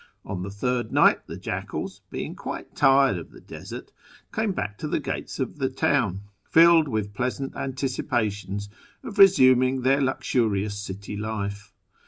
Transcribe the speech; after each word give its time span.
On 0.25 0.41
the 0.41 0.49
third 0.49 0.91
night 0.91 1.27
the 1.27 1.37
jackals, 1.37 2.01
being 2.09 2.33
quite 2.33 2.75
tired 2.75 3.19
of 3.19 3.29
the 3.29 3.39
desert, 3.39 3.91
came 4.33 4.51
back 4.51 4.79
to 4.79 4.87
the 4.87 4.99
gates 4.99 5.39
of 5.39 5.59
the 5.59 5.69
town, 5.69 6.21
filled 6.49 6.87
with 6.87 7.13
pleasant 7.13 7.53
antici 7.53 8.01
pations 8.03 8.67
of 9.03 9.19
resuming 9.19 9.83
their 9.83 10.01
luxurious 10.01 10.75
city 10.79 11.15
life. 11.15 11.71